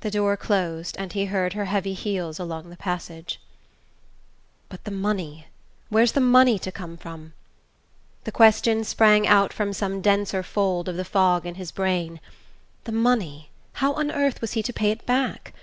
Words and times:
The 0.00 0.10
door 0.10 0.36
closed, 0.36 0.96
and 0.98 1.12
he 1.12 1.26
heard 1.26 1.52
her 1.52 1.66
heavy 1.66 1.94
heels 1.94 2.40
along 2.40 2.70
the 2.70 2.76
passage. 2.76 3.40
"But 4.68 4.82
the 4.82 4.90
money 4.90 5.46
where's 5.90 6.10
the 6.10 6.20
money 6.20 6.58
to 6.58 6.72
come 6.72 6.96
from?" 6.96 7.34
The 8.24 8.32
question 8.32 8.82
sprang 8.82 9.28
out 9.28 9.52
from 9.52 9.72
some 9.72 10.00
denser 10.00 10.42
fold 10.42 10.88
of 10.88 10.96
the 10.96 11.04
fog 11.04 11.46
in 11.46 11.54
his 11.54 11.70
brain. 11.70 12.18
The 12.82 12.90
money 12.90 13.50
how 13.74 13.92
on 13.92 14.10
earth 14.10 14.40
was 14.40 14.54
he 14.54 14.62
to 14.64 14.72
pay 14.72 14.90
it 14.90 15.06
back? 15.06 15.54